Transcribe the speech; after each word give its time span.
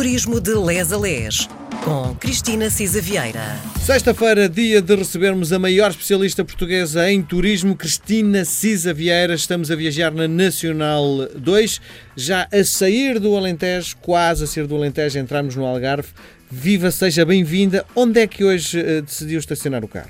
Turismo 0.00 0.40
de 0.40 0.54
Les 0.54 0.92
a 0.92 0.96
Les, 0.96 1.46
com 1.84 2.14
Cristina 2.14 2.70
Cisa 2.70 3.02
Vieira. 3.02 3.58
Sexta-feira, 3.78 4.48
dia 4.48 4.80
de 4.80 4.96
recebermos 4.96 5.52
a 5.52 5.58
maior 5.58 5.90
especialista 5.90 6.42
portuguesa 6.42 7.12
em 7.12 7.22
turismo, 7.22 7.76
Cristina 7.76 8.46
Cisa 8.46 8.94
Vieira. 8.94 9.34
Estamos 9.34 9.70
a 9.70 9.76
viajar 9.76 10.10
na 10.10 10.26
Nacional 10.26 11.28
2, 11.36 11.82
já 12.16 12.48
a 12.50 12.64
sair 12.64 13.20
do 13.20 13.36
Alentejo, 13.36 13.94
quase 13.98 14.44
a 14.44 14.46
sair 14.46 14.66
do 14.66 14.74
Alentejo, 14.74 15.18
entramos 15.18 15.54
no 15.54 15.66
Algarve. 15.66 16.08
Viva, 16.50 16.90
seja 16.90 17.26
bem-vinda. 17.26 17.84
Onde 17.94 18.22
é 18.22 18.26
que 18.26 18.42
hoje 18.42 18.80
uh, 18.80 19.02
decidiu 19.02 19.38
estacionar 19.38 19.84
o 19.84 19.88
carro? 19.88 20.08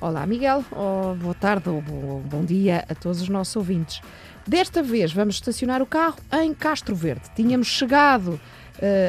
Olá, 0.00 0.26
Miguel. 0.26 0.64
Oh, 0.72 1.14
boa 1.14 1.34
tarde 1.34 1.68
ou 1.68 1.82
bom 1.82 2.46
dia 2.46 2.82
a 2.88 2.94
todos 2.94 3.20
os 3.20 3.28
nossos 3.28 3.54
ouvintes. 3.56 4.00
Desta 4.46 4.82
vez 4.82 5.12
vamos 5.12 5.34
estacionar 5.34 5.82
o 5.82 5.86
carro 5.86 6.16
em 6.32 6.54
Castro 6.54 6.96
Verde. 6.96 7.24
Tínhamos 7.36 7.66
chegado 7.66 8.40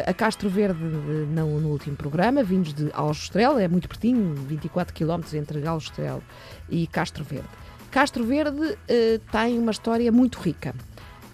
a 0.05 0.13
Castro 0.13 0.49
Verde 0.49 0.83
uh, 0.83 1.27
no, 1.27 1.59
no, 1.59 1.69
último 1.69 1.95
programa, 1.95 2.43
vindos 2.43 2.73
de 2.73 2.89
Aljustrel, 2.93 3.59
é 3.59 3.67
muito 3.67 3.87
pertinho, 3.87 4.33
24 4.33 4.93
km 4.93 5.21
entre 5.33 5.65
Aljustrel 5.67 6.21
e 6.69 6.87
Castro 6.87 7.23
Verde. 7.23 7.47
Castro 7.91 8.23
Verde 8.23 8.61
uh, 8.61 8.77
tem 9.31 9.57
uma 9.57 9.71
história 9.71 10.11
muito 10.11 10.39
rica. 10.39 10.73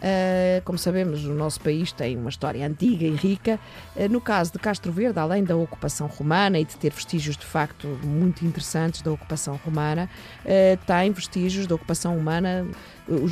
Uh, 0.06 0.62
como 0.64 0.78
sabemos, 0.78 1.26
o 1.26 1.34
nosso 1.34 1.60
país 1.62 1.92
tem 1.92 2.16
uma 2.16 2.30
história 2.30 2.64
antiga 2.64 3.08
e 3.08 3.16
rica. 3.16 3.60
Uh, 3.96 4.08
no 4.08 4.22
caso 4.22 4.52
de 4.54 4.60
Castro 4.60 4.92
Verde, 4.92 5.18
além 5.18 5.44
da 5.44 5.56
ocupação 5.56 6.06
romana 6.06 6.60
e 6.60 6.66
de 6.66 6.76
ter 6.76 6.94
vestígios 6.94 7.36
de 7.36 7.46
facto 7.46 7.88
muito 8.04 8.46
interessantes 8.46 9.02
da 9.02 9.12
ocupação 9.12 9.60
romana, 9.66 10.08
uh, 10.42 10.86
tem 10.86 11.12
vestígios 11.12 11.66
da 11.66 11.74
ocupação 11.74 12.16
humana 12.16 12.68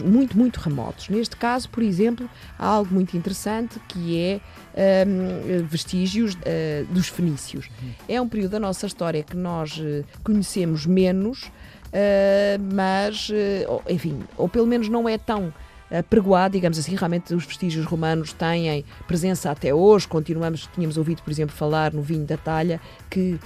muito, 0.04 0.36
muito 0.36 0.60
remotos. 0.60 1.10
Neste 1.10 1.36
caso, 1.36 1.70
por 1.70 1.84
exemplo, 1.84 2.28
há 2.58 2.66
algo 2.66 2.92
muito 2.92 3.16
interessante 3.16 3.80
que 3.88 4.20
é 4.20 4.42
um, 5.08 5.66
vestígios 5.66 6.38
dos 6.90 7.08
fenícios. 7.08 7.70
É 8.08 8.22
um 8.22 8.28
período 8.30 8.52
da 8.52 8.60
nossa 8.60 8.86
história 8.86 9.24
que 9.24 9.36
nós 9.36 9.82
conhecemos 10.24 10.86
menos, 10.86 11.52
mas, 12.72 13.32
enfim, 13.90 14.22
ou 14.38 14.48
pelo 14.48 14.68
menos 14.68 14.90
não 14.90 15.10
é 15.10 15.18
tão 15.18 15.52
pregoado, 16.10 16.54
digamos 16.54 16.80
assim, 16.80 16.96
realmente 16.96 17.34
os 17.34 17.46
vestígios 17.46 17.86
romanos 17.86 18.34
têm 18.34 18.84
presença 19.08 19.52
até 19.52 19.74
hoje, 19.74 20.08
continuamos, 20.08 20.70
tínhamos 20.74 20.98
ouvido, 20.98 21.22
por 21.22 21.32
exemplo, 21.32 21.56
falar 21.56 21.94
no 21.94 22.02
vinho 22.02 22.26
da 22.26 22.38
talha, 22.38 22.82
que 23.14 23.34
uh, 23.34 23.40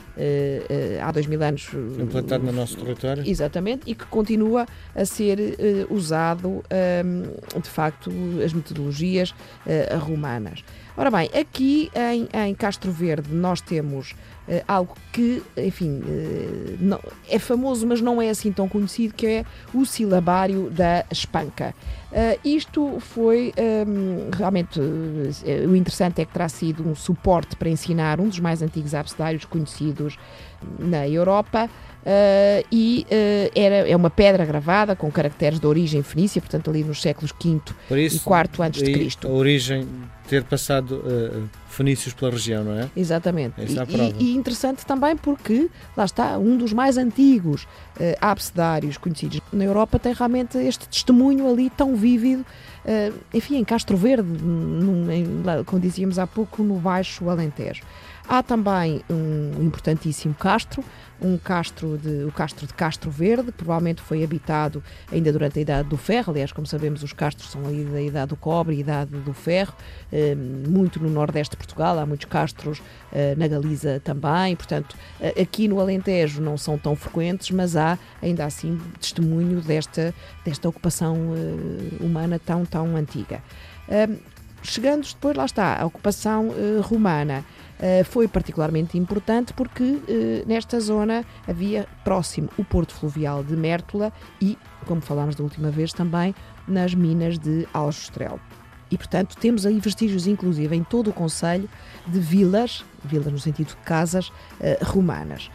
há 1.04 1.12
dois 1.12 1.28
mil 1.28 1.44
anos... 1.44 1.70
Implantado 2.00 2.46
no 2.46 2.54
nosso 2.54 2.78
território. 2.78 3.23
Exatamente, 3.28 3.82
e 3.86 3.94
que 3.94 4.06
continua 4.06 4.66
a 4.96 5.04
ser 5.06 5.38
usado, 5.90 6.50
um, 6.50 7.59
de 7.59 7.70
facto, 7.70 8.09
as 8.44 8.54
metodologias 8.54 9.36
romanas. 10.00 10.64
Ora 10.96 11.12
bem, 11.12 11.30
aqui 11.40 11.92
em, 11.94 12.28
em 12.48 12.56
Castro 12.56 12.92
Verde 12.92 13.32
nós 13.32 13.62
temos 13.62 14.14
uh, 14.48 14.64
algo 14.68 14.96
que, 15.14 15.44
enfim, 15.56 16.00
uh, 16.00 16.78
não, 16.80 17.00
é 17.30 17.38
famoso, 17.38 17.86
mas 17.86 18.02
não 18.02 18.20
é 18.20 18.31
assim 18.31 18.52
tão 18.52 18.68
conhecido, 18.68 19.14
que 19.14 19.28
é 19.28 19.46
o 19.76 19.86
silabário 19.86 20.72
da 20.72 21.06
espanca. 21.12 21.76
Uh, 22.12 22.40
isto 22.44 23.00
foi 23.00 23.54
um, 23.88 24.36
realmente 24.36 24.80
o 24.80 25.76
interessante 25.76 26.22
é 26.22 26.26
que 26.26 26.34
terá 26.34 26.50
sido 26.50 26.88
um 26.88 26.96
suporte 26.96 27.56
para 27.58 27.70
ensinar 27.70 28.20
um 28.20 28.28
dos 28.28 28.40
mais 28.40 28.64
antigos 28.64 28.96
abecedários 28.96 29.46
conhecidos 29.58 30.17
na 30.80 31.08
Europa. 31.08 31.69
Uh, 32.08 32.63
e 32.72 33.05
uh, 33.11 33.52
era, 33.53 33.89
é 33.89 33.94
uma 33.94 34.09
pedra 34.09 34.45
gravada 34.45 34.95
com 34.95 35.11
caracteres 35.11 35.59
de 35.59 35.67
origem 35.67 36.02
fenícia, 36.02 36.41
portanto 36.41 36.69
ali 36.69 36.81
nos 36.81 37.02
séculos 37.02 37.33
V 37.38 37.59
e 37.91 38.05
IV 38.05 38.61
antes 38.61 38.81
de 38.81 38.94
Cristo. 38.94 39.27
A 39.27 39.31
origem 39.31 39.86
ter 40.25 40.45
passado 40.45 41.03
uh, 41.05 41.50
fenícios 41.67 42.13
pela 42.13 42.31
região, 42.31 42.63
não 42.63 42.80
é? 42.80 42.89
Exatamente. 42.95 43.55
E, 44.17 44.23
e, 44.23 44.35
interessante 44.38 44.85
também 44.85 45.17
porque, 45.17 45.69
lá 45.97 46.05
está, 46.05 46.38
um 46.38 46.55
dos 46.55 46.72
mais 46.72 46.97
antigos 46.97 47.63
uh, 47.63 48.16
abecedários 48.22 48.95
conhecidos 48.97 49.41
na 49.51 49.66
Europa 49.66 50.00
tem 50.00 50.13
realmente 50.13 50.57
este 50.57 50.88
testemunho 50.88 51.50
ali 51.50 51.69
tão 51.69 51.94
vívido, 51.94 52.46
enfim, 53.34 53.57
em 53.57 53.66
Castro 53.66 53.97
Verde, 53.97 54.29
num, 54.29 55.12
em, 55.12 55.25
como 55.66 55.81
dizíamos 55.81 56.17
há 56.17 56.25
pouco, 56.25 56.63
no 56.63 56.75
Baixo 56.75 57.29
Alentejo. 57.29 57.84
Há 58.29 58.44
também 58.44 59.01
um 59.09 59.63
importantíssimo 59.63 60.34
castro, 60.34 60.84
um 61.22 61.38
castro 61.38 61.97
de, 61.97 62.24
o 62.25 62.31
castro 62.31 62.66
de 62.66 62.74
Castro 62.74 63.09
Verde, 63.09 63.52
provavelmente 63.52 64.02
foi 64.02 64.24
habitado 64.24 64.84
ainda 65.12 65.31
durante 65.31 65.59
a 65.59 65.62
Idade 65.62 65.90
do 65.90 65.97
Ferro. 65.97 66.31
Aliás, 66.31 66.52
como 66.52 66.66
sabemos, 66.66 67.03
os 67.03 67.13
castros 67.13 67.50
são 67.50 67.62
da 67.63 68.02
Idade 68.02 68.30
do 68.30 68.35
Cobre 68.35 68.75
e 68.75 68.80
Idade 68.80 69.12
do 69.12 69.34
Ferro, 69.34 69.74
eh, 70.12 70.35
muito 70.35 71.00
no 71.00 71.09
Nordeste 71.09 71.52
de 71.52 71.58
Portugal. 71.58 72.00
Há 72.00 72.06
muitos 72.06 72.25
castros 72.25 72.81
eh, 73.12 73.35
na 73.35 73.47
Galiza 73.47 74.00
também. 74.03 74.56
Portanto, 74.56 74.96
eh, 75.19 75.41
aqui 75.41 75.68
no 75.68 75.80
Alentejo 75.80 76.41
não 76.41 76.58
são 76.58 76.78
tão 76.78 76.96
frequentes, 76.96 77.52
mas 77.52 77.75
há 77.75 77.97
ainda 78.22 78.46
assim 78.46 78.79
testemunho 79.00 79.62
desta, 79.62 80.14
desta 80.46 80.69
ocupação 80.69 81.18
humana 82.00 82.40
tão, 82.40 82.66
tão 82.66 82.96
antiga. 82.96 83.41
Chegando 84.63 85.07
depois, 85.07 85.35
lá 85.35 85.45
está, 85.45 85.81
a 85.81 85.85
ocupação 85.85 86.50
romana. 86.84 87.45
Uh, 87.78 88.03
foi 88.06 88.28
particularmente 88.28 88.97
importante 88.97 89.53
porque 89.53 89.84
uh, 89.84 90.01
nesta 90.47 90.79
zona 90.79 91.23
havia 91.47 91.88
próximo 92.03 92.50
o 92.57 92.63
porto 92.63 92.91
fluvial 92.91 93.44
de 93.44 93.56
Mértola 93.56 94.12
e, 94.41 94.57
como 94.88 95.00
falámos 95.00 95.35
da 95.35 95.44
última 95.44 95.69
vez, 95.69 95.94
também 95.94 96.34
nas 96.67 96.96
minas 96.96 97.38
de 97.38 97.67
Aljustrel. 97.72 98.40
E, 98.90 98.97
portanto, 98.97 99.38
temos 99.38 99.63
aí 99.63 99.79
vestígios, 99.79 100.25
inclusive, 100.25 100.75
em 100.75 100.84
todo 100.84 101.12
o 101.12 101.13
Conselho, 101.13 101.69
de 102.07 102.19
vilas, 102.19 102.84
vilas 103.03 103.31
no 103.31 103.38
sentido 103.38 103.67
de 103.67 103.75
casas, 103.78 104.29
uh, 104.29 104.84
romanas. 104.84 105.51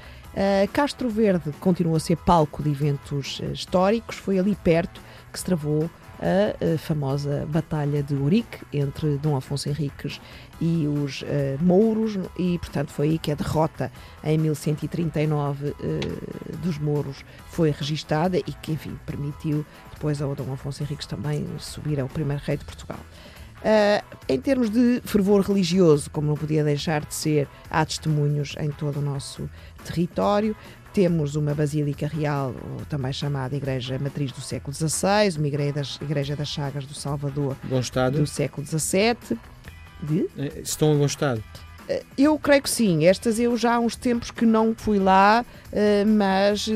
Castro 0.72 1.10
Verde 1.10 1.52
continua 1.60 1.98
a 1.98 2.00
ser 2.00 2.16
palco 2.16 2.62
de 2.62 2.70
eventos 2.70 3.42
históricos, 3.52 4.16
foi 4.16 4.38
ali 4.38 4.56
perto 4.56 4.98
que 5.30 5.38
se 5.38 5.44
travou 5.44 5.90
a, 6.22 6.74
a 6.74 6.78
famosa 6.78 7.44
Batalha 7.48 8.02
de 8.02 8.14
Urique 8.14 8.64
entre 8.72 9.18
Dom 9.18 9.36
Afonso 9.36 9.68
Henriques 9.68 10.20
e 10.60 10.86
os 10.86 11.22
uh, 11.22 11.26
mouros, 11.60 12.16
e 12.38 12.58
portanto 12.58 12.90
foi 12.92 13.10
aí 13.10 13.18
que 13.18 13.32
a 13.32 13.34
derrota 13.34 13.90
em 14.22 14.38
1139 14.38 15.68
uh, 15.68 15.74
eh, 15.80 16.56
dos 16.62 16.78
mouros 16.78 17.24
foi 17.48 17.72
registada 17.72 18.38
e 18.38 18.42
que, 18.42 18.72
enfim, 18.72 18.96
permitiu 19.04 19.66
depois 19.92 20.22
ao 20.22 20.34
Dom 20.36 20.52
Afonso 20.52 20.82
Henriques 20.82 21.06
também 21.06 21.44
subir 21.58 21.98
ao 21.98 22.08
primeiro 22.08 22.40
rei 22.44 22.56
de 22.56 22.64
Portugal. 22.64 23.00
Uh, 23.62 24.04
em 24.28 24.40
termos 24.40 24.70
de 24.70 25.00
fervor 25.04 25.40
religioso, 25.40 26.10
como 26.10 26.26
não 26.26 26.36
podia 26.36 26.64
deixar 26.64 27.04
de 27.04 27.14
ser, 27.14 27.46
há 27.70 27.84
testemunhos 27.84 28.56
em 28.58 28.70
todo 28.70 28.98
o 28.98 29.02
nosso 29.02 29.48
território. 29.84 30.56
Temos 30.92 31.36
uma 31.36 31.54
Basílica 31.54 32.06
Real, 32.06 32.54
também 32.88 33.12
chamada 33.12 33.56
Igreja 33.56 33.98
Matriz 33.98 34.30
do 34.32 34.40
século 34.40 34.74
XVI, 34.74 35.38
uma 35.38 35.46
Igreja 35.46 35.72
das, 35.72 35.98
Igreja 36.02 36.36
das 36.36 36.48
Chagas 36.48 36.84
do 36.84 36.92
Salvador 36.92 37.56
do 38.12 38.26
século 38.26 38.66
XVII. 38.66 39.38
De? 40.02 40.28
Eh, 40.36 40.60
estão 40.62 40.94
em 40.94 40.98
bom 40.98 41.06
estado? 41.06 41.42
Eh, 41.88 42.02
eu 42.18 42.38
creio 42.38 42.62
que 42.62 42.68
sim. 42.68 43.06
Estas 43.06 43.38
eu 43.38 43.56
já 43.56 43.76
há 43.76 43.80
uns 43.80 43.96
tempos 43.96 44.30
que 44.30 44.44
não 44.44 44.74
fui 44.76 44.98
lá, 44.98 45.46
eh, 45.72 46.04
mas 46.04 46.68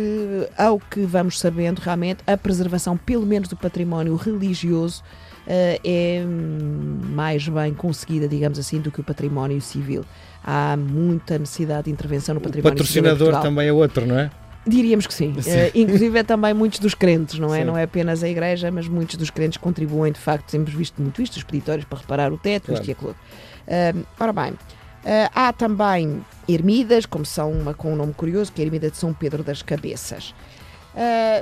ao 0.56 0.80
que 0.80 1.00
vamos 1.00 1.38
sabendo, 1.38 1.80
realmente, 1.80 2.22
a 2.26 2.36
preservação, 2.36 2.96
pelo 2.96 3.26
menos 3.26 3.48
do 3.48 3.56
património 3.56 4.14
religioso, 4.16 5.02
é 5.48 6.24
mais 6.24 7.48
bem 7.48 7.72
conseguida, 7.72 8.26
digamos 8.26 8.58
assim, 8.58 8.80
do 8.80 8.90
que 8.90 9.00
o 9.00 9.04
património 9.04 9.60
civil. 9.60 10.04
Há 10.44 10.76
muita 10.76 11.38
necessidade 11.38 11.84
de 11.84 11.90
intervenção 11.90 12.34
no 12.34 12.40
património 12.40 12.84
civil. 12.84 13.02
O 13.02 13.04
patrocinador 13.04 13.42
também 13.42 13.68
é 13.68 13.72
outro, 13.72 14.06
não 14.06 14.18
é? 14.18 14.30
Diríamos 14.66 15.06
que 15.06 15.14
sim. 15.14 15.32
sim. 15.40 15.50
Uh, 15.50 15.70
inclusive 15.76 16.18
é 16.18 16.24
também 16.24 16.52
muitos 16.52 16.80
dos 16.80 16.92
crentes, 16.92 17.38
não 17.38 17.54
é? 17.54 17.60
Sim. 17.60 17.64
Não 17.66 17.78
é 17.78 17.84
apenas 17.84 18.24
a 18.24 18.28
igreja, 18.28 18.68
mas 18.70 18.88
muitos 18.88 19.16
dos 19.16 19.30
crentes 19.30 19.58
contribuem, 19.58 20.12
de 20.12 20.18
facto, 20.18 20.50
temos 20.50 20.72
visto 20.72 21.00
muito 21.00 21.22
isto, 21.22 21.36
os 21.36 21.44
peditórios 21.44 21.84
para 21.84 21.98
reparar 21.98 22.32
o 22.32 22.38
teto, 22.38 22.66
claro. 22.66 22.80
isto 22.80 22.88
e 22.88 22.92
aquilo. 22.92 23.10
Uh, 23.12 24.06
ora 24.18 24.32
bem, 24.32 24.52
uh, 24.52 25.30
há 25.32 25.52
também 25.52 26.20
ermidas, 26.48 27.06
como 27.06 27.24
são 27.24 27.52
uma 27.52 27.74
com 27.74 27.92
um 27.92 27.96
nome 27.96 28.12
curioso, 28.12 28.52
que 28.52 28.60
é 28.60 28.64
a 28.64 28.66
ermida 28.66 28.90
de 28.90 28.96
São 28.96 29.14
Pedro 29.14 29.44
das 29.44 29.62
Cabeças. 29.62 30.34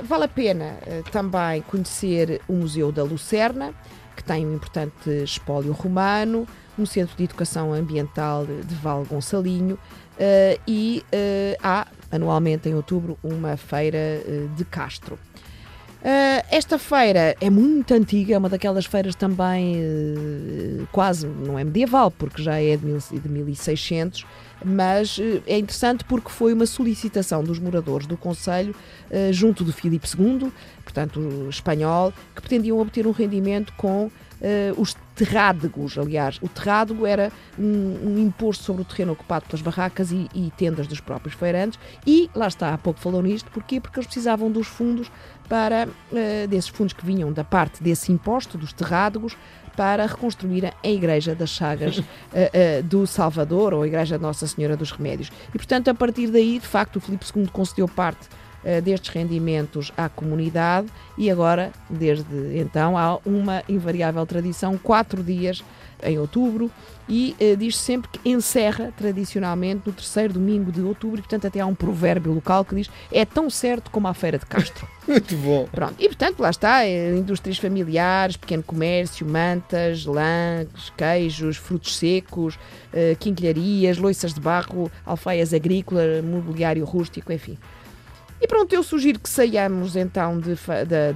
Vale 0.03 0.23
a 0.25 0.27
pena 0.27 0.75
também 1.11 1.61
conhecer 1.63 2.41
o 2.47 2.53
Museu 2.53 2.91
da 2.91 3.03
Lucerna, 3.03 3.73
que 4.15 4.23
tem 4.23 4.45
um 4.45 4.53
importante 4.53 5.09
espólio 5.23 5.71
romano, 5.71 6.47
um 6.77 6.85
centro 6.85 7.15
de 7.15 7.23
educação 7.23 7.73
ambiental 7.73 8.45
de 8.45 8.75
Val 8.75 9.05
Gonçalinho 9.05 9.77
e 10.67 11.03
há 11.61 11.87
anualmente 12.11 12.69
em 12.69 12.75
outubro 12.75 13.17
uma 13.23 13.57
feira 13.57 14.21
uh, 14.25 14.47
de 14.55 14.65
Castro. 14.65 15.15
Uh, 15.15 16.45
esta 16.51 16.77
feira 16.77 17.35
é 17.41 17.49
muito 17.49 17.91
antiga, 17.93 18.35
é 18.35 18.37
uma 18.37 18.47
daquelas 18.47 18.85
feiras 18.85 19.15
também 19.15 19.77
uh, 19.77 20.87
quase, 20.91 21.27
não 21.27 21.57
é 21.57 21.63
medieval, 21.63 22.11
porque 22.11 22.43
já 22.43 22.61
é 22.61 22.77
de, 22.77 22.85
mil, 22.85 22.99
de 22.99 23.27
1600, 23.27 24.25
mas 24.65 25.17
uh, 25.17 25.43
é 25.45 25.57
interessante 25.57 26.03
porque 26.03 26.29
foi 26.29 26.53
uma 26.53 26.65
solicitação 26.65 27.43
dos 27.43 27.59
moradores 27.59 28.07
do 28.07 28.17
Conselho 28.17 28.75
junto 29.31 29.63
do 29.63 29.71
Filipe 29.71 30.07
II, 30.17 30.51
portanto 30.83 31.47
espanhol, 31.49 32.11
que 32.33 32.41
pretendiam 32.41 32.79
obter 32.79 33.05
um 33.07 33.11
rendimento 33.11 33.71
com 33.77 34.09
os 34.77 34.95
terrádegos. 35.15 35.97
Aliás, 35.97 36.37
o 36.41 36.49
terrádego 36.49 37.05
era 37.07 37.31
um, 37.57 37.63
um, 37.63 38.19
imposto 38.19 38.63
sobre 38.63 38.81
o 38.81 38.85
terreno 38.85 39.13
ocupado 39.13 39.45
pelas 39.45 39.61
barracas 39.61 40.11
e, 40.11 40.27
e, 40.35 40.51
tendas 40.57 40.87
dos 40.87 40.99
próprios 40.99 41.33
feirantes. 41.33 41.79
E 42.05 42.29
lá 42.35 42.47
está, 42.47 42.73
há 42.73 42.77
pouco 42.77 42.99
falou 42.99 43.21
nisto, 43.21 43.49
porquê? 43.51 43.79
Porque 43.79 43.97
eles 43.97 44.07
precisavam 44.07 44.51
dos 44.51 44.67
fundos 44.67 45.09
para, 45.47 45.87
uh, 45.87 46.47
desses 46.47 46.69
fundos 46.69 46.93
que 46.93 47.05
vinham 47.05 47.31
da 47.31 47.43
parte 47.43 47.81
desse 47.81 48.11
imposto, 48.11 48.57
dos 48.57 48.73
terrádegos, 48.73 49.37
para 49.75 50.05
reconstruir 50.05 50.65
a 50.65 50.87
Igreja 50.87 51.35
das 51.35 51.49
Chagas 51.49 51.97
uh, 51.97 52.01
uh, 52.31 52.83
do 52.83 53.05
Salvador, 53.05 53.73
ou 53.73 53.83
a 53.83 53.87
Igreja 53.87 54.17
Nossa 54.17 54.47
Senhora 54.47 54.77
dos 54.77 54.91
Remédios. 54.91 55.31
E, 55.53 55.57
portanto, 55.57 55.89
a 55.89 55.93
partir 55.93 56.27
daí, 56.27 56.59
de 56.59 56.67
facto, 56.67 56.97
o 56.97 56.99
Filipe 56.99 57.25
II 57.35 57.47
concedeu 57.47 57.87
parte 57.87 58.27
uh, 58.63 58.81
destes 58.81 59.13
rendimentos 59.13 59.91
à 59.97 60.09
comunidade 60.09 60.87
e 61.17 61.29
agora, 61.29 61.71
desde 61.89 62.57
então, 62.57 62.97
há 62.97 63.19
uma 63.25 63.63
invariável 63.67 64.25
tradição, 64.25 64.77
quatro 64.77 65.23
dias 65.23 65.63
em 66.03 66.17
outubro, 66.19 66.71
e 67.07 67.35
uh, 67.39 67.55
diz 67.55 67.77
sempre 67.77 68.09
que 68.09 68.29
encerra 68.29 68.91
tradicionalmente 68.97 69.83
no 69.85 69.93
terceiro 69.93 70.33
domingo 70.33 70.71
de 70.71 70.81
outubro, 70.81 71.19
e 71.19 71.21
portanto 71.21 71.47
até 71.47 71.59
há 71.59 71.65
um 71.65 71.75
provérbio 71.75 72.33
local 72.33 72.65
que 72.65 72.75
diz 72.75 72.89
é 73.11 73.23
tão 73.25 73.49
certo 73.49 73.91
como 73.91 74.07
a 74.07 74.13
Feira 74.13 74.37
de 74.37 74.45
Castro. 74.45 74.87
Muito 75.07 75.35
bom. 75.37 75.67
Pronto, 75.71 75.95
e 75.99 76.07
portanto 76.07 76.39
lá 76.39 76.49
está, 76.49 76.83
é, 76.83 77.15
indústrias 77.15 77.59
familiares, 77.59 78.37
pequeno 78.37 78.63
comércio, 78.63 79.25
mantas, 79.25 80.05
lãs, 80.05 80.67
queijos, 80.97 81.57
frutos 81.57 81.95
secos, 81.97 82.55
uh, 82.55 83.15
quinquilharias, 83.19 83.97
loiças 83.97 84.33
de 84.33 84.39
barro, 84.39 84.91
alfaias 85.05 85.53
agrícolas, 85.53 86.23
mobiliário 86.23 86.83
rústico, 86.85 87.31
enfim. 87.31 87.57
E 88.41 88.47
pronto, 88.47 88.73
eu 88.73 88.83
sugiro 88.83 89.19
que 89.19 89.29
saiamos 89.29 89.95
então 89.95 90.39
de, 90.39 90.55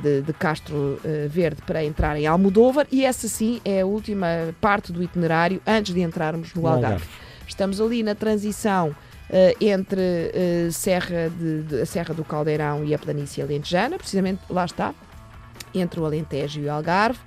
de, 0.01 0.21
de, 0.21 0.33
Castro 0.33 0.75
uh, 0.75 1.29
Verde 1.29 1.61
para 1.65 1.83
entrar 1.83 2.17
em 2.17 2.25
Almodóvar 2.25 2.87
e 2.91 3.03
essa 3.03 3.27
sim 3.27 3.59
é 3.65 3.81
a 3.81 3.85
última 3.85 4.27
parte 4.61 4.91
do 4.91 5.03
itinerário 5.03 5.61
antes 5.67 5.93
de 5.93 6.01
entrarmos 6.01 6.53
no 6.53 6.65
Algarve. 6.65 6.85
Algarve. 6.85 7.07
Estamos 7.47 7.81
ali 7.81 8.03
na 8.03 8.15
transição 8.15 8.95
Uh, 9.29 9.53
entre 9.63 10.01
uh, 10.01 10.71
Serra 10.71 11.29
de, 11.29 11.61
de, 11.61 11.81
a 11.81 11.85
Serra 11.85 12.15
do 12.15 12.23
Caldeirão 12.23 12.83
e 12.83 12.95
a 12.95 12.97
Planície 12.97 13.43
Alentejana, 13.43 13.95
precisamente 13.95 14.41
lá 14.49 14.65
está, 14.65 14.91
entre 15.71 15.99
o 15.99 16.05
Alentejo 16.05 16.59
e 16.61 16.65
o 16.65 16.71
Algarve. 16.71 17.19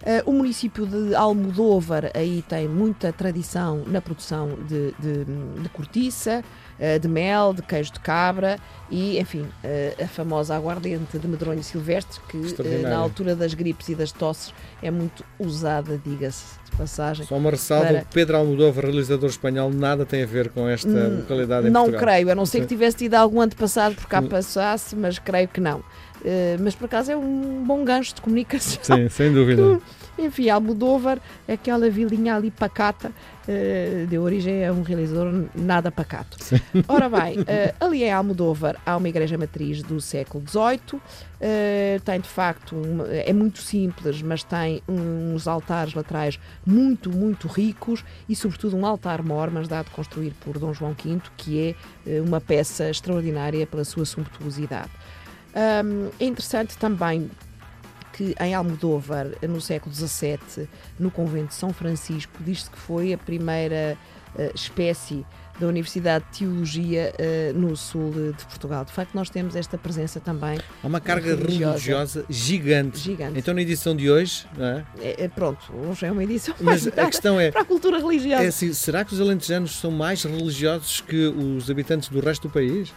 Uh, 0.00 0.30
o 0.30 0.32
município 0.32 0.86
de 0.86 1.14
Almodóvar 1.14 2.10
aí 2.14 2.42
tem 2.48 2.66
muita 2.66 3.12
tradição 3.12 3.84
na 3.86 4.00
produção 4.00 4.56
de, 4.66 4.94
de, 4.98 5.24
de 5.62 5.68
cortiça, 5.68 6.42
de 7.00 7.08
mel, 7.08 7.52
de 7.52 7.62
queijo 7.62 7.92
de 7.92 8.00
cabra 8.00 8.58
e, 8.90 9.18
enfim, 9.18 9.42
uh, 9.42 10.04
a 10.04 10.08
famosa 10.08 10.56
aguardente 10.56 11.18
de 11.18 11.28
medronho 11.28 11.62
silvestre 11.62 12.20
que 12.28 12.38
na 12.82 12.96
altura 12.96 13.36
das 13.36 13.54
gripes 13.54 13.88
e 13.88 13.94
das 13.94 14.10
tosses 14.10 14.52
é 14.82 14.90
muito 14.90 15.24
usada, 15.38 16.00
diga-se 16.04 16.58
de 16.64 16.76
passagem. 16.76 17.26
Só 17.26 17.36
uma 17.36 17.50
ressalva, 17.50 17.86
para... 17.86 18.04
Pedro 18.12 18.38
Almodóvar, 18.38 18.84
realizador 18.84 19.28
espanhol, 19.28 19.70
nada 19.70 20.04
tem 20.04 20.22
a 20.22 20.26
ver 20.26 20.48
com 20.50 20.68
esta 20.68 20.88
hum, 20.88 21.18
localidade 21.18 21.68
em 21.68 21.70
Não 21.70 21.82
Portugal. 21.82 22.00
creio, 22.00 22.30
a 22.30 22.34
não 22.34 22.46
ser 22.46 22.60
que 22.60 22.66
tivesse 22.66 22.96
tido 22.96 23.14
algum 23.14 23.40
antepassado 23.40 23.94
por 23.94 24.06
cá 24.06 24.22
passasse, 24.22 24.96
mas 24.96 25.18
creio 25.18 25.48
que 25.48 25.60
não. 25.60 25.82
Uh, 26.20 26.60
mas 26.62 26.74
por 26.74 26.84
acaso 26.84 27.10
é 27.10 27.16
um 27.16 27.64
bom 27.64 27.84
gancho 27.84 28.14
de 28.14 28.20
comunicação. 28.20 28.82
Sim, 28.82 29.08
sem 29.08 29.32
dúvida. 29.32 29.80
Enfim, 30.18 30.50
Almodóvar, 30.50 31.18
aquela 31.48 31.88
vilinha 31.88 32.36
ali 32.36 32.50
pacata, 32.50 33.08
uh, 33.08 34.06
deu 34.06 34.22
origem 34.22 34.66
a 34.66 34.70
um 34.70 34.82
realizador 34.82 35.46
nada 35.54 35.90
pacato. 35.90 36.36
Sim. 36.38 36.60
Ora 36.86 37.08
bem, 37.08 37.38
uh, 37.38 37.44
ali 37.80 38.04
em 38.04 38.12
Almodóvar 38.12 38.76
há 38.84 38.98
uma 38.98 39.08
igreja 39.08 39.38
matriz 39.38 39.82
do 39.82 39.98
século 39.98 40.44
XVIII, 40.46 41.00
tem 42.04 42.20
de 42.20 42.28
facto, 42.28 42.76
é 43.08 43.32
muito 43.32 43.62
simples, 43.62 44.20
mas 44.20 44.44
tem 44.44 44.82
uns 44.86 45.48
altares 45.48 45.94
laterais 45.94 46.38
muito, 46.66 47.08
muito 47.10 47.48
ricos 47.48 48.04
e 48.28 48.36
sobretudo 48.36 48.76
um 48.76 48.84
altar 48.84 49.22
mor, 49.22 49.50
mas 49.50 49.66
dado 49.66 49.90
construir 49.90 50.34
por 50.40 50.58
Dom 50.58 50.74
João 50.74 50.92
V, 50.92 51.18
que 51.38 51.74
é 52.06 52.20
uma 52.20 52.42
peça 52.42 52.90
extraordinária 52.90 53.66
pela 53.66 53.86
sua 53.86 54.04
sumptuosidade. 54.04 54.90
Um, 55.54 56.10
é 56.18 56.24
interessante 56.24 56.76
também 56.78 57.30
que 58.12 58.34
em 58.40 58.54
Almodóvar, 58.54 59.28
no 59.42 59.60
século 59.60 59.94
XVII, 59.94 60.68
no 60.98 61.10
convento 61.10 61.48
de 61.48 61.54
São 61.54 61.72
Francisco, 61.72 62.32
diz-se 62.40 62.70
que 62.70 62.78
foi 62.78 63.12
a 63.12 63.18
primeira 63.18 63.96
uh, 64.34 64.54
espécie 64.54 65.24
da 65.60 65.66
Universidade 65.66 66.24
de 66.32 66.38
Teologia 66.38 67.12
uh, 67.14 67.58
no 67.58 67.76
sul 67.76 68.10
de 68.36 68.44
Portugal. 68.46 68.84
De 68.84 68.92
facto, 68.92 69.14
nós 69.14 69.28
temos 69.28 69.54
esta 69.54 69.76
presença 69.76 70.18
também. 70.18 70.58
Há 70.82 70.86
uma 70.86 71.00
carga 71.00 71.34
religiosa, 71.34 71.72
religiosa 71.72 72.24
gigante. 72.30 72.98
gigante. 72.98 73.38
Então, 73.38 73.52
na 73.52 73.60
edição 73.60 73.94
de 73.94 74.10
hoje, 74.10 74.46
não 74.56 74.64
é? 74.64 74.84
é, 75.00 75.24
é 75.24 75.28
pronto, 75.28 75.60
hoje 75.72 76.06
é 76.06 76.10
uma 76.10 76.24
edição 76.24 76.54
Mas 76.60 76.86
a 76.86 77.06
questão 77.06 77.38
é. 77.38 77.50
Para 77.50 77.60
a 77.60 77.64
cultura 77.64 77.98
religiosa. 77.98 78.42
É 78.42 78.48
assim, 78.48 78.72
será 78.72 79.04
que 79.04 79.12
os 79.12 79.20
alentejanos 79.20 79.78
são 79.78 79.90
mais 79.90 80.24
religiosos 80.24 81.00
que 81.02 81.26
os 81.26 81.70
habitantes 81.70 82.08
do 82.08 82.20
resto 82.20 82.48
do 82.48 82.52
país? 82.52 82.92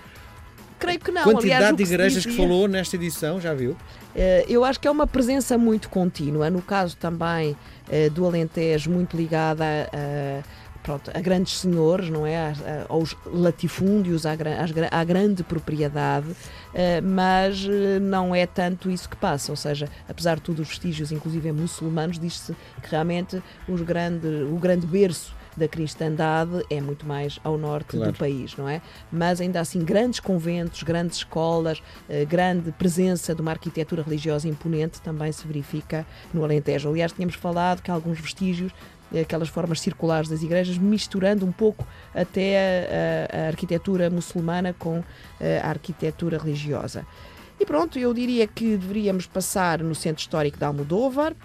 Creio 0.83 1.00
que 1.00 1.12
não. 1.12 1.24
Quantidade 1.24 1.63
Aliás, 1.63 1.75
de 1.77 1.83
igrejas 1.83 2.25
que, 2.25 2.31
que 2.31 2.38
falou 2.38 2.68
nesta 2.68 2.95
edição, 2.95 3.39
já 3.39 3.53
viu? 3.53 3.71
Uh, 3.71 3.77
eu 4.47 4.63
acho 4.63 4.80
que 4.80 4.88
é 4.88 4.91
uma 4.91 5.07
presença 5.07 5.57
muito 5.57 5.89
contínua. 5.89 6.50
No 6.50 6.62
caso 6.62 6.97
também 6.97 7.51
uh, 7.51 8.09
do 8.12 8.25
Alentejo, 8.25 8.89
muito 8.91 9.15
ligada 9.15 9.63
a. 9.63 10.63
Pronto, 10.83 11.09
a 11.13 11.21
grandes 11.21 11.59
senhores, 11.59 12.09
não 12.09 12.27
é? 12.27 12.35
A, 12.35 12.50
a, 12.50 12.53
aos 12.89 13.15
latifúndios, 13.25 14.25
à, 14.25 14.33
à 14.91 15.03
grande 15.06 15.41
propriedade, 15.41 16.27
uh, 16.27 16.35
mas 17.01 17.65
não 18.01 18.35
é 18.35 18.45
tanto 18.45 18.91
isso 18.91 19.07
que 19.07 19.15
passa. 19.15 19.53
Ou 19.53 19.56
seja, 19.56 19.88
apesar 20.09 20.35
de 20.35 20.41
tudo, 20.41 20.62
os 20.62 20.68
vestígios, 20.68 21.09
inclusive 21.13 21.53
muçulmanos, 21.53 22.19
diz-se 22.19 22.53
que 22.81 22.91
realmente 22.91 23.41
os 23.65 23.80
grande, 23.80 24.27
o 24.27 24.57
grande 24.57 24.85
berço 24.85 25.33
da 25.56 25.68
cristandade 25.68 26.64
é 26.70 26.82
muito 26.82 27.06
mais 27.06 27.40
ao 27.44 27.58
norte 27.58 27.98
claro. 27.98 28.12
do 28.12 28.18
país, 28.18 28.56
não 28.58 28.68
é? 28.68 28.82
Mas 29.12 29.40
ainda 29.40 29.60
assim, 29.60 29.84
grandes 29.84 30.20
conventos, 30.20 30.84
grandes 30.84 31.18
escolas, 31.18 31.82
eh, 32.10 32.26
grande 32.26 32.72
presença 32.72 33.34
de 33.36 33.42
uma 33.42 33.52
arquitetura 33.52 34.04
religiosa 34.04 34.48
imponente 34.48 35.02
também 35.02 35.32
se 35.32 35.46
verifica 35.46 36.06
no 36.34 36.44
Alentejo. 36.44 36.90
Aliás, 36.90 37.12
tínhamos 37.12 37.36
falado 37.36 37.82
que 37.82 37.92
alguns 37.92 38.20
vestígios 38.20 38.72
eh, 39.14 39.22
aquelas 39.22 39.50
formas 39.50 39.80
circulares 39.80 40.28
das 40.28 40.42
igrejas, 40.42 40.78
misturando 40.78 41.46
um 41.46 41.52
pouco 41.52 41.88
até 42.14 43.28
a, 43.32 43.38
a, 43.38 43.44
a 43.44 43.48
arquitetura 43.48 44.10
muçulmana 44.10 44.74
com 44.74 45.04
eh, 45.40 45.62
a 45.64 45.70
arquitetura 45.70 46.38
religiosa. 46.38 47.06
E 47.60 47.66
pronto, 47.66 48.00
eu 48.00 48.14
diria 48.14 48.48
que 48.48 48.76
deveríamos 48.76 49.28
passar 49.28 49.80
no 49.80 49.94
centro 49.94 50.22
histórico 50.22 50.58
de 50.58 50.66
Almodóvar, 50.66 51.36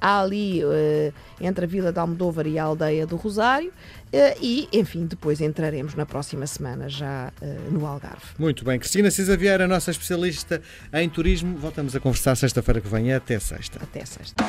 há 0.00 0.20
ali 0.20 0.64
uh, 0.64 1.12
entre 1.40 1.64
a 1.64 1.68
Vila 1.68 1.92
de 1.92 1.98
Almodóvar 1.98 2.46
e 2.46 2.58
a 2.58 2.64
Aldeia 2.64 3.06
do 3.06 3.16
Rosário 3.16 3.70
uh, 3.70 4.38
e, 4.40 4.68
enfim, 4.72 5.06
depois 5.06 5.40
entraremos 5.40 5.94
na 5.94 6.06
próxima 6.06 6.46
semana 6.46 6.88
já 6.88 7.32
no 7.70 7.86
Algarve. 7.86 8.22
Muito 8.38 8.64
bem. 8.64 8.78
Cristina 8.78 9.10
Cisa 9.10 9.36
Vieira, 9.36 9.66
nossa 9.66 9.90
especialista 9.90 10.62
em 10.92 11.08
turismo. 11.08 11.56
Voltamos 11.58 11.96
a 11.96 12.00
conversar 12.00 12.36
sexta-feira 12.36 12.80
que 12.80 12.88
vem. 12.88 13.12
Até 13.12 13.38
sexta. 13.38 13.78
Até 13.82 14.04
sexta. 14.04 14.44